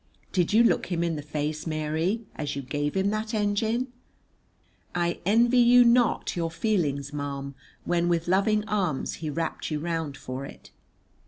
Did 0.31 0.51
you 0.51 0.63
look 0.63 0.87
him 0.87 1.03
in 1.03 1.15
the 1.15 1.21
face, 1.21 1.67
Mary, 1.67 2.23
as 2.33 2.55
you 2.55 2.63
gave 2.63 2.95
him 2.97 3.11
that 3.11 3.35
engine? 3.35 3.93
I 4.95 5.19
envy 5.27 5.59
you 5.59 5.83
not 5.85 6.35
your 6.35 6.49
feelings, 6.49 7.13
ma'am, 7.13 7.53
when 7.85 8.09
with 8.09 8.27
loving 8.27 8.67
arms 8.67 9.17
he 9.21 9.29
wrapped 9.29 9.69
you 9.69 9.77
round 9.79 10.17
for 10.17 10.43
it. 10.43 10.71